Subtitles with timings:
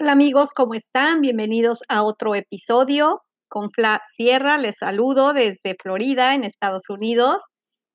[0.00, 1.20] Hola amigos, ¿cómo están?
[1.20, 4.58] Bienvenidos a otro episodio con Fla Sierra.
[4.58, 7.44] Les saludo desde Florida, en Estados Unidos,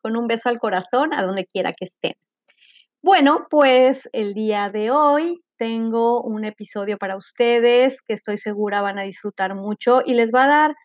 [0.02, 2.14] con un beso al corazón, a donde quiera que estén.
[3.02, 8.98] Bueno, pues el día de hoy tengo un episodio para ustedes que estoy segura van
[8.98, 10.76] a disfrutar mucho y les va a dar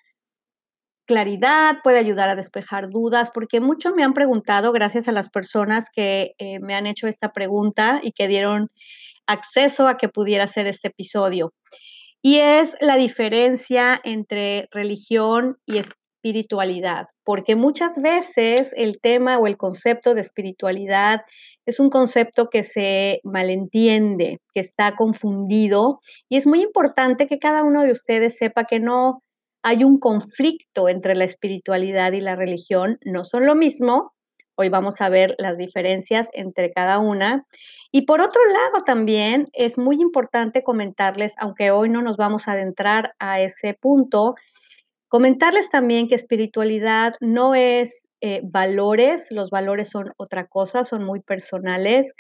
[1.07, 5.91] claridad, puede ayudar a despejar dudas, porque muchos me han preguntado, gracias a las personas
[5.95, 8.73] que eh, me han hecho esta pregunta y que dieron
[9.27, 11.53] acceso a que pudiera hacer este episodio.
[12.23, 19.59] Y es la diferencia entre religión y espiritualidad, porque muchas veces el tema o el
[19.59, 21.21] concepto de espiritualidad
[21.67, 26.01] es un concepto que se malentiende, que está confundido,
[26.31, 29.23] y es muy importante que cada uno de ustedes sepa que no
[29.63, 34.13] hay un conflicto entre la espiritualidad y la religión, no son lo mismo,
[34.57, 37.47] Hoy vamos a ver las diferencias entre cada una.
[37.91, 42.53] Y por otro lado también es muy importante comentarles, aunque hoy no nos vamos a
[42.53, 44.35] adentrar a ese punto,
[45.09, 51.21] comentarles también que espiritualidad no es eh, valores, los valores son otra cosa, son muy
[51.21, 52.15] personales.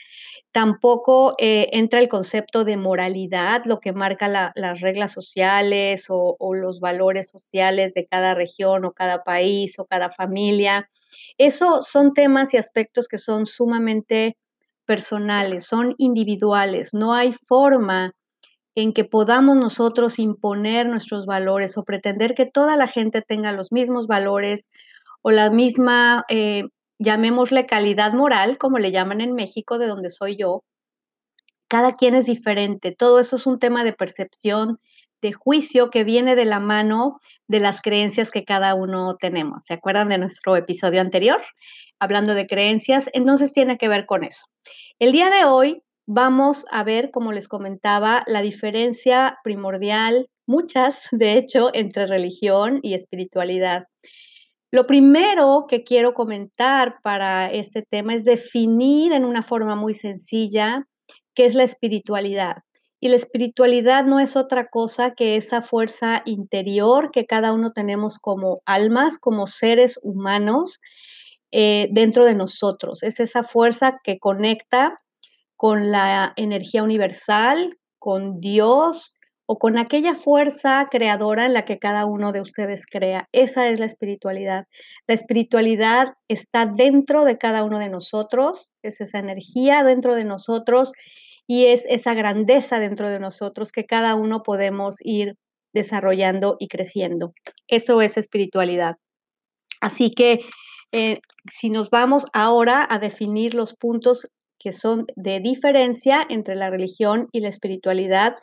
[0.52, 6.54] Tampoco eh, entra el concepto de moralidad, lo que marca las reglas sociales o, o
[6.54, 10.90] los valores sociales de cada región o cada país o cada familia.
[11.38, 14.36] Eso son temas y aspectos que son sumamente
[14.86, 16.94] personales, son individuales.
[16.94, 18.12] No hay forma
[18.74, 23.72] en que podamos nosotros imponer nuestros valores o pretender que toda la gente tenga los
[23.72, 24.68] mismos valores
[25.22, 26.64] o la misma, eh,
[26.98, 30.64] llamémosle calidad moral, como le llaman en México, de donde soy yo.
[31.68, 32.92] Cada quien es diferente.
[32.92, 34.72] Todo eso es un tema de percepción
[35.24, 39.64] de juicio que viene de la mano de las creencias que cada uno tenemos.
[39.64, 41.40] ¿Se acuerdan de nuestro episodio anterior?
[41.98, 44.44] Hablando de creencias, entonces tiene que ver con eso.
[44.98, 51.38] El día de hoy vamos a ver, como les comentaba, la diferencia primordial, muchas, de
[51.38, 53.86] hecho, entre religión y espiritualidad.
[54.70, 60.86] Lo primero que quiero comentar para este tema es definir en una forma muy sencilla
[61.34, 62.58] qué es la espiritualidad.
[63.04, 68.18] Y la espiritualidad no es otra cosa que esa fuerza interior que cada uno tenemos
[68.18, 70.80] como almas, como seres humanos
[71.52, 73.02] eh, dentro de nosotros.
[73.02, 75.02] Es esa fuerza que conecta
[75.54, 82.06] con la energía universal, con Dios o con aquella fuerza creadora en la que cada
[82.06, 83.28] uno de ustedes crea.
[83.32, 84.64] Esa es la espiritualidad.
[85.06, 90.92] La espiritualidad está dentro de cada uno de nosotros, es esa energía dentro de nosotros
[91.46, 95.36] y es esa grandeza dentro de nosotros que cada uno podemos ir
[95.72, 97.32] desarrollando y creciendo.
[97.68, 98.96] Eso es espiritualidad.
[99.80, 100.40] Así que
[100.92, 101.18] eh,
[101.50, 104.28] si nos vamos ahora a definir los puntos
[104.58, 108.36] que son de diferencia entre la religión y la espiritualidad,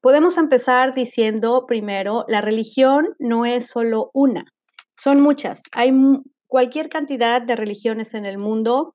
[0.00, 4.44] podemos empezar diciendo primero, la religión no es solo una,
[4.96, 5.62] son muchas.
[5.72, 5.92] Hay
[6.46, 8.94] cualquier cantidad de religiones en el mundo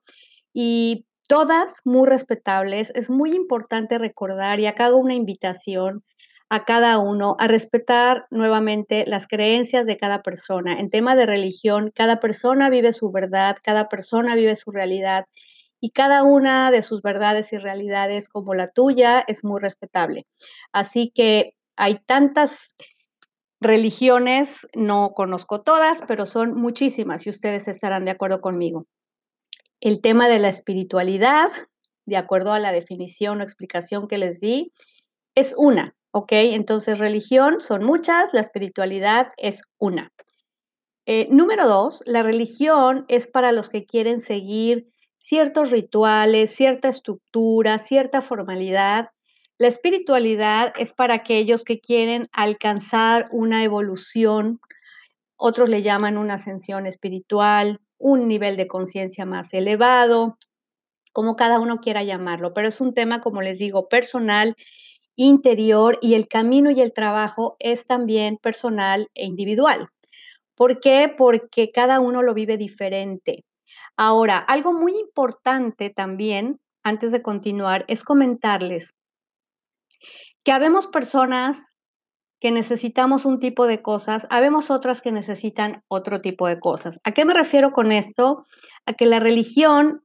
[0.54, 2.92] y todas muy respetables.
[2.94, 6.04] Es muy importante recordar y acá hago una invitación
[6.50, 10.78] a cada uno a respetar nuevamente las creencias de cada persona.
[10.78, 15.24] En tema de religión, cada persona vive su verdad, cada persona vive su realidad
[15.80, 20.28] y cada una de sus verdades y realidades como la tuya es muy respetable.
[20.74, 22.76] Así que hay tantas
[23.62, 28.86] religiones, no conozco todas, pero son muchísimas y ustedes estarán de acuerdo conmigo
[29.82, 31.52] el tema de la espiritualidad,
[32.06, 34.72] de acuerdo a la definición o explicación que les di,
[35.36, 36.32] es una, ¿ok?
[36.32, 40.12] Entonces, religión son muchas, la espiritualidad es una.
[41.06, 44.88] Eh, número dos, la religión es para los que quieren seguir
[45.18, 49.10] ciertos rituales, cierta estructura, cierta formalidad.
[49.58, 54.60] La espiritualidad es para aquellos que quieren alcanzar una evolución,
[55.38, 60.38] otros le llaman una ascensión espiritual, un nivel de conciencia más elevado,
[61.14, 64.56] como cada uno quiera llamarlo, pero es un tema, como les digo, personal,
[65.16, 69.90] interior y el camino y el trabajo es también personal e individual.
[70.56, 71.14] ¿Por qué?
[71.16, 73.44] Porque cada uno lo vive diferente.
[73.98, 78.94] Ahora, algo muy importante también, antes de continuar, es comentarles
[80.44, 81.71] que habemos personas
[82.42, 87.00] que necesitamos un tipo de cosas, habemos otras que necesitan otro tipo de cosas.
[87.04, 88.46] ¿A qué me refiero con esto?
[88.88, 90.04] A que la religión,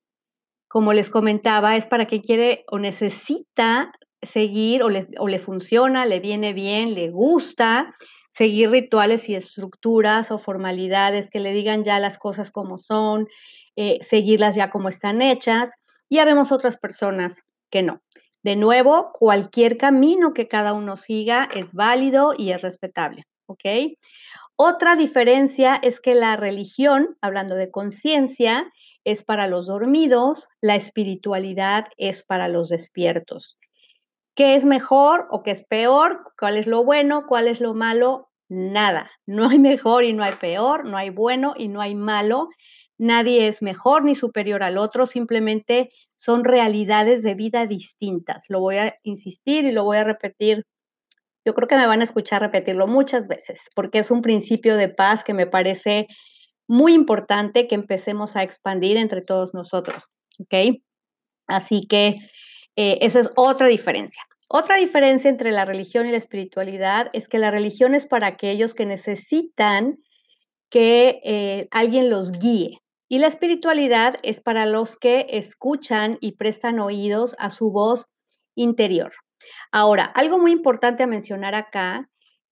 [0.69, 3.91] como les comentaba, es para quien quiere o necesita
[4.21, 7.95] seguir o le, o le funciona, le viene bien, le gusta
[8.31, 13.29] seguir rituales y estructuras o formalidades que le digan ya las cosas como son,
[13.77, 15.71] eh, seguirlas ya como están hechas.
[16.11, 18.03] Y habemos otras personas que no.
[18.47, 23.65] De nuevo, cualquier camino que cada uno siga es válido y es respetable, ¿ok?
[24.55, 28.73] Otra diferencia es que la religión, hablando de conciencia,
[29.03, 33.59] es para los dormidos, la espiritualidad es para los despiertos.
[34.37, 36.21] ¿Qué es mejor o qué es peor?
[36.39, 37.25] ¿Cuál es lo bueno?
[37.27, 38.31] ¿Cuál es lo malo?
[38.49, 39.11] Nada.
[39.27, 42.51] No hay mejor y no hay peor, no hay bueno y no hay malo.
[42.99, 48.45] Nadie es mejor ni superior al otro, simplemente son realidades de vida distintas.
[48.49, 50.65] Lo voy a insistir y lo voy a repetir.
[51.45, 54.89] Yo creo que me van a escuchar repetirlo muchas veces, porque es un principio de
[54.89, 56.09] paz que me parece
[56.67, 60.09] muy importante que empecemos a expandir entre todos nosotros.
[61.47, 62.17] Así que
[62.77, 64.23] eh, esa es otra diferencia.
[64.49, 68.75] Otra diferencia entre la religión y la espiritualidad es que la religión es para aquellos
[68.75, 69.99] que necesitan
[70.71, 72.81] que eh, alguien los guíe.
[73.09, 78.07] Y la espiritualidad es para los que escuchan y prestan oídos a su voz
[78.57, 79.13] interior.
[79.71, 82.11] Ahora, algo muy importante a mencionar acá,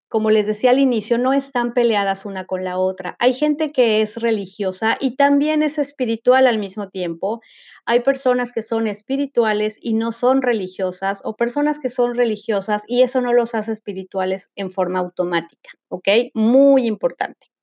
[0.09, 3.17] como les decía al inicio, no están peleadas una con la otra.
[3.19, 7.41] Hay gente que es religiosa y también es espiritual al mismo tiempo.
[7.85, 13.03] Hay personas que son espirituales y no son religiosas o personas que son religiosas y
[13.03, 16.09] eso no los hace espirituales en forma automática, ¿ok?
[16.35, 17.54] Muy importante.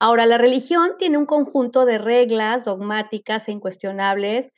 [0.00, 4.52] Ahora, la religión tiene un conjunto de reglas dogmáticas e incuestionables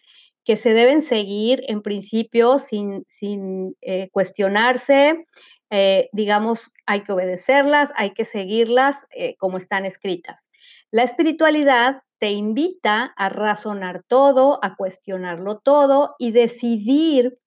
[0.44, 5.26] que se deben seguir en principio sin, sin eh, cuestionarse.
[5.70, 10.50] Eh, digamos, hay que obedecerlas, hay que seguirlas eh, como están escritas.
[10.90, 17.38] La espiritualidad te invita a razonar todo, a cuestionarlo todo y decidir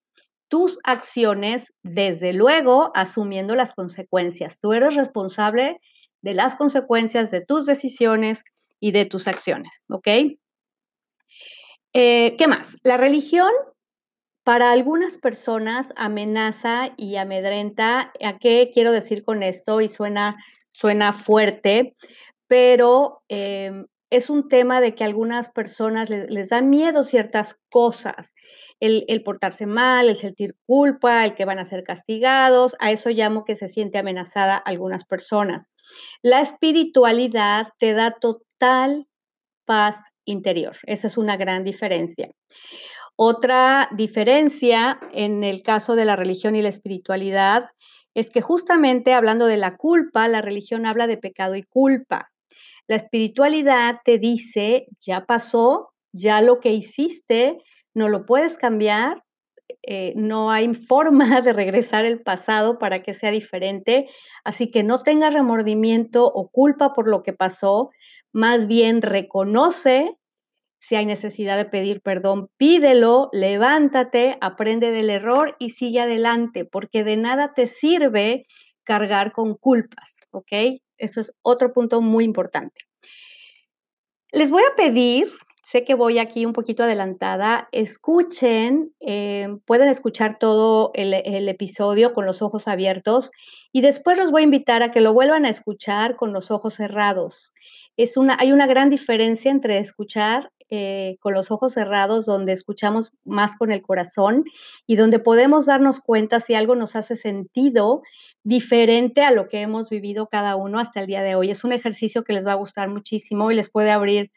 [0.48, 4.60] tus acciones, desde luego, asumiendo las consecuencias.
[4.60, 5.80] Tú eres responsable
[6.24, 8.44] de las consecuencias de tus decisiones
[8.80, 10.08] y de tus acciones, ¿ok?
[11.94, 12.78] Eh, ¿Qué más?
[12.84, 13.52] La religión
[14.44, 18.12] para algunas personas amenaza y amedrenta.
[18.24, 19.80] ¿A qué quiero decir con esto?
[19.82, 20.36] Y suena,
[20.72, 21.96] suena fuerte,
[22.48, 28.34] pero em, es un tema de que algunas personas les, les dan miedo ciertas cosas.
[28.80, 32.76] El, el, portarse mal, el sentir culpa, el que van a ser castigados.
[32.80, 35.73] A eso llamo que se siente amenazada algunas personas.
[36.22, 39.08] La espiritualidad te da total
[39.66, 40.78] paz interior.
[40.86, 42.32] Esa es una gran diferencia.
[43.16, 47.68] Otra diferencia en el caso de la religión y la espiritualidad
[48.16, 52.32] es que justamente hablando de la culpa, la religión habla de pecado y culpa.
[52.88, 57.58] La espiritualidad te dice, ya pasó, ya lo que hiciste,
[57.94, 59.23] no lo puedes cambiar,
[59.84, 64.10] eh, no hay forma de regresar el pasado para que sea diferente,
[64.44, 67.92] así que no tengas remordimiento o culpa por lo que pasó,
[68.32, 70.18] más bien reconoce
[70.80, 77.06] si hay necesidad de pedir perdón, pídelo, levántate, aprende del error y sigue adelante, porque
[77.06, 78.46] de nada te sirve
[78.84, 80.82] cargar con culpas, ¿ok?
[80.98, 82.82] Eso es otro punto muy importante.
[84.34, 85.32] Les voy a pedir
[85.74, 87.68] Sé que voy aquí un poquito adelantada.
[87.72, 91.16] Escuchen, eh, pueden escuchar todo el,
[91.50, 93.32] episodio con los ojos abiertos
[93.72, 96.76] y después los voy a invitar a que lo vuelvan a escuchar con los ojos
[96.76, 97.56] cerrados.
[97.98, 103.12] Es una, hay una gran diferencia entre escuchar eh, con los ojos cerrados, donde escuchamos
[103.26, 104.44] más con el corazón
[104.86, 108.04] y donde podemos darnos cuenta si algo nos hace sentido
[108.44, 111.50] diferente a lo que hemos vivido cada uno hasta el día de hoy.
[111.50, 114.30] Es un ejercicio que les va a gustar muchísimo y les puede abrir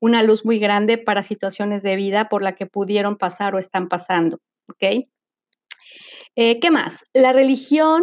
[0.00, 3.88] una luz muy grande para situaciones de vida por la que pudieron pasar o están
[3.88, 4.40] pasando.
[6.36, 7.04] Eh, ¿Qué más?
[7.12, 8.02] La religión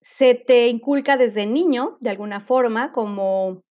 [0.00, 3.62] se te inculca desde niño, de alguna forma, como,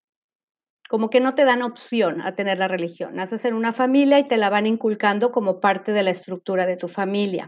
[0.90, 3.16] como que no te dan opción a tener la religión.
[3.16, 6.78] Naces en una familia y te la van inculcando como parte de la estructura de
[6.78, 7.48] tu familia.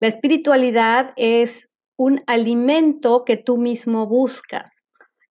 [0.00, 4.82] La espiritualidad es un alimento que tú mismo buscas,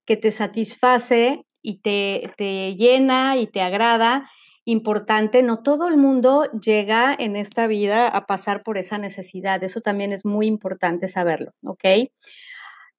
[0.06, 4.30] que te satisface y te, te llena y te agrada,
[4.66, 9.82] importante, no todo el mundo llega en esta vida a pasar por esa necesidad, eso
[9.82, 11.84] también es muy importante saberlo, ¿ok?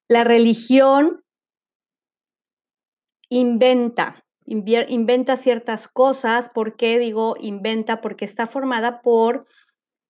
[0.09, 1.25] La religión
[3.28, 8.00] inventa, inventa ciertas cosas, ¿por qué digo inventa?
[8.00, 9.47] Porque está formada por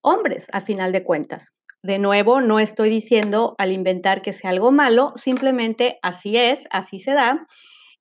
[0.01, 1.55] hombres, a final de cuentas.
[1.83, 6.99] De nuevo, no estoy diciendo al inventar que sea algo malo, simplemente así es, así
[6.99, 7.47] se da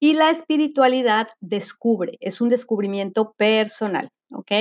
[0.03, 4.51] y la espiritualidad descubre, es un descubrimiento personal, ¿ok?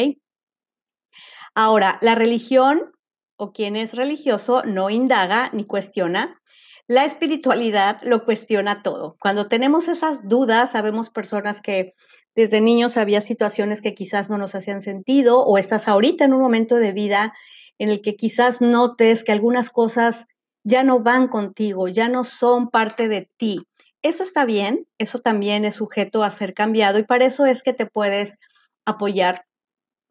[1.54, 2.92] Ahora, la religión
[3.36, 6.38] o quien es religioso no indaga ni cuestiona.
[6.86, 9.16] La espiritualidad lo cuestiona todo.
[9.18, 11.94] Cuando tenemos esas dudas, sabemos personas que
[12.34, 16.42] desde niños había situaciones que quizás no nos hacían sentido o estás ahorita en un
[16.42, 17.32] momento de vida
[17.78, 20.26] en el que quizás notes que algunas cosas
[20.64, 23.62] ya no van contigo, ya no son parte de ti.
[24.02, 27.74] Eso está bien, eso también es sujeto a ser cambiado y para eso es que
[27.74, 28.38] te puedes
[28.86, 29.44] apoyar,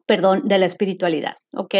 [0.06, 1.74] perdón, de la espiritualidad, ¿ok?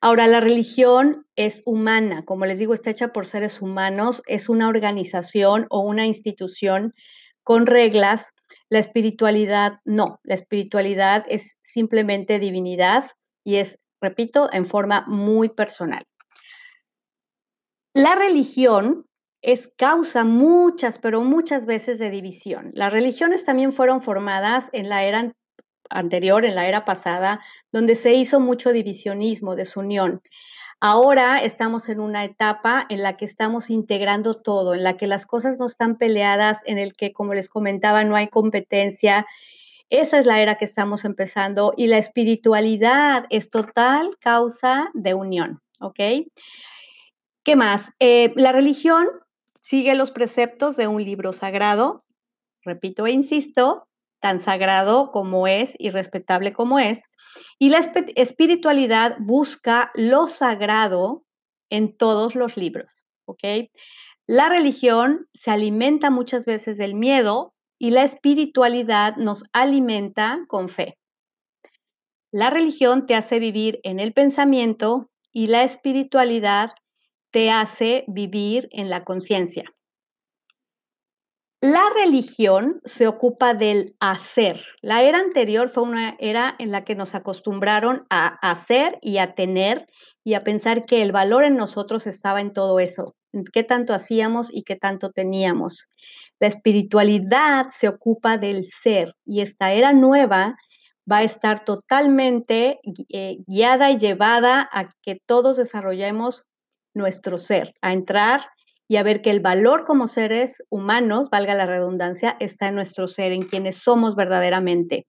[0.00, 4.68] Ahora, la religión es humana, como les digo, está hecha por seres humanos, es una
[4.68, 6.94] organización o una institución
[7.42, 8.32] con reglas.
[8.68, 13.10] La espiritualidad no, la espiritualidad es simplemente divinidad
[13.44, 16.04] y es, repito, en forma muy personal.
[17.92, 19.06] La religión
[19.42, 22.70] es causa muchas, pero muchas veces de división.
[22.74, 25.32] Las religiones también fueron formadas en la era
[25.88, 27.40] anterior, en la era pasada,
[27.72, 30.22] donde se hizo mucho divisionismo, desunión.
[30.82, 35.26] Ahora estamos en una etapa en la que estamos integrando todo, en la que las
[35.26, 39.26] cosas no están peleadas, en el que, como les comentaba, no hay competencia.
[39.90, 45.60] Esa es la era que estamos empezando y la espiritualidad es total causa de unión,
[45.80, 45.98] ¿ok?
[47.42, 47.90] ¿Qué más?
[47.98, 49.06] Eh, la religión
[49.70, 52.04] sigue los preceptos de un libro sagrado,
[52.64, 53.86] repito e insisto,
[54.20, 57.04] tan sagrado como es y respetable como es,
[57.56, 57.78] y la
[58.16, 61.24] espiritualidad busca lo sagrado
[61.70, 63.70] en todos los libros, ¿ok?
[64.26, 70.98] La religión se alimenta muchas veces del miedo y la espiritualidad nos alimenta con fe.
[72.32, 76.72] La religión te hace vivir en el pensamiento y la espiritualidad
[77.30, 79.64] te hace vivir en la conciencia.
[81.62, 84.62] La religión se ocupa del hacer.
[84.80, 89.34] La era anterior fue una era en la que nos acostumbraron a hacer y a
[89.34, 89.86] tener
[90.24, 93.92] y a pensar que el valor en nosotros estaba en todo eso, en qué tanto
[93.92, 95.90] hacíamos y qué tanto teníamos.
[96.38, 100.56] La espiritualidad se ocupa del ser y esta era nueva
[101.10, 106.46] va a estar totalmente eh, guiada y llevada a que todos desarrollemos
[106.94, 108.46] nuestro ser, a entrar
[108.88, 113.06] y a ver que el valor como seres humanos, valga la redundancia, está en nuestro
[113.06, 115.06] ser, en quienes somos verdaderamente.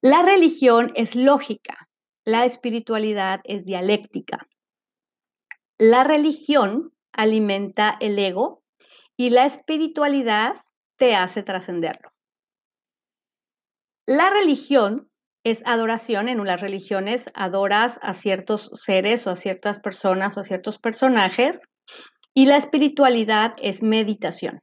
[0.00, 1.90] La religión es lógica,
[2.24, 4.48] la espiritualidad es dialéctica.
[5.76, 8.62] La religión alimenta el ego
[9.18, 10.62] y la espiritualidad
[10.96, 12.10] te hace trascenderlo.
[14.06, 15.09] La religión
[15.44, 16.28] es adoración.
[16.28, 21.62] En las religiones adoras a ciertos seres o a ciertas personas o a ciertos personajes.
[22.34, 24.60] Y la espiritualidad es meditación.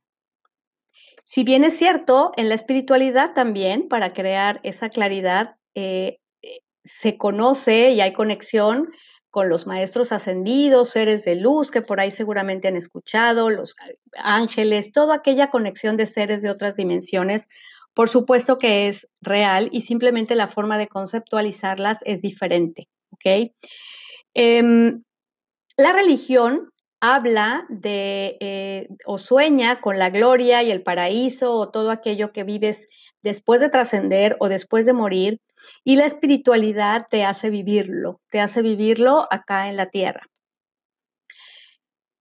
[1.26, 6.20] Si bien es cierto, en la espiritualidad también, para crear esa claridad, eh,
[6.86, 8.88] se conoce y hay conexión
[9.30, 13.76] con los maestros ascendidos, seres de luz que por ahí seguramente han escuchado, los
[14.16, 17.48] ángeles, toda aquella conexión de seres de otras dimensiones
[17.98, 22.88] por supuesto que es real y simplemente la forma de conceptualizarlas es diferente.
[24.36, 25.02] Em,
[25.78, 26.70] la religión
[27.02, 32.44] habla de eh, o sueña con la gloria y el paraíso o todo aquello que
[32.44, 32.86] vives
[33.24, 35.40] después de trascender o después de morir
[35.84, 40.22] y la espiritualidad te hace vivirlo, te hace vivirlo acá en la tierra.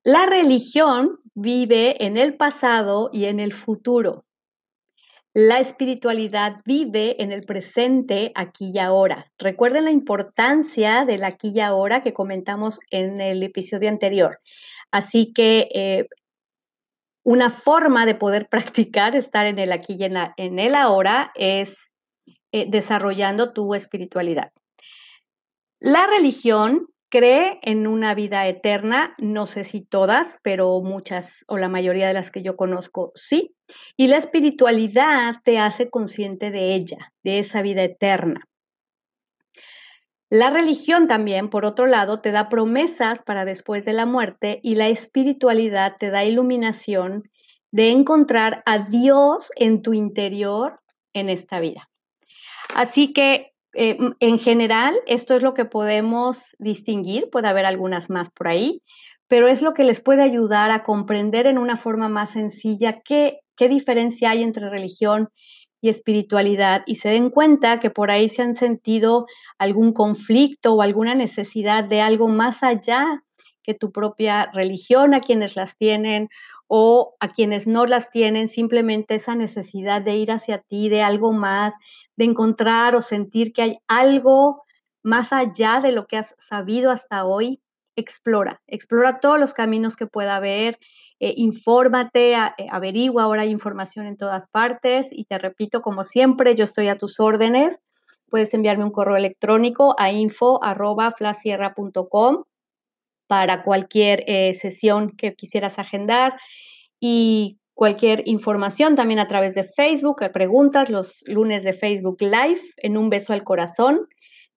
[0.04, 4.25] La religión vive en el pasado y en el futuro.
[5.38, 9.30] La espiritualidad vive en el presente, aquí y ahora.
[9.36, 14.40] Recuerden la importancia del aquí y ahora que comentamos en el episodio anterior.
[14.90, 16.08] Así que eh,
[17.22, 21.92] una forma de poder practicar estar en el aquí y en, el ahora es
[22.52, 24.52] eh, desarrollando tu espiritualidad.
[25.80, 31.70] La religión cree en una vida eterna, no sé si todas, pero muchas o la
[31.70, 33.56] mayoría de las que yo conozco sí.
[33.96, 38.42] Y la espiritualidad te hace consciente de ella, de esa vida eterna.
[40.28, 44.74] La religión también, por otro lado, te da promesas para después de la muerte y
[44.74, 47.30] la espiritualidad te da iluminación
[47.70, 50.76] de encontrar a Dios en tu interior
[51.14, 51.88] en esta vida.
[52.74, 58.30] Así que eh, en general, esto es lo que podemos distinguir, puede haber algunas más
[58.30, 58.82] por ahí,
[59.28, 63.40] pero es lo que les puede ayudar a comprender en una forma más sencilla qué,
[63.56, 65.28] qué diferencia hay entre religión
[65.80, 69.26] y espiritualidad y se den cuenta que por ahí se han sentido
[69.58, 73.24] algún conflicto o alguna necesidad de algo más allá
[73.62, 76.28] que tu propia religión a quienes las tienen
[76.68, 81.32] o a quienes no las tienen, simplemente esa necesidad de ir hacia ti, de algo
[81.32, 81.74] más,
[82.16, 84.62] de encontrar o sentir que hay algo
[85.02, 87.60] más allá de lo que has sabido hasta hoy,
[87.96, 90.78] explora, explora todos los caminos que pueda haber,
[91.20, 96.54] eh, infórmate, eh, averigua, ahora hay información en todas partes y te repito, como siempre,
[96.54, 97.80] yo estoy a tus órdenes
[98.30, 102.44] puedes enviarme un correo electrónico a info.flasierra.com
[103.26, 106.38] para cualquier eh, sesión que quisieras agendar
[107.00, 112.96] y cualquier información también a través de Facebook, preguntas los lunes de Facebook Live en
[112.96, 114.08] Un Beso al Corazón.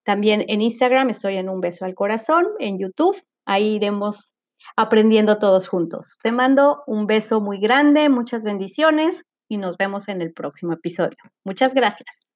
[0.03, 3.21] También en Instagram estoy en Un Beso al Corazón, en YouTube.
[3.45, 4.31] Ahí iremos
[4.77, 6.17] aprendiendo todos juntos.
[6.23, 11.17] Te mando un beso muy grande, muchas bendiciones y nos vemos en el próximo episodio.
[11.43, 12.28] Muchas gracias.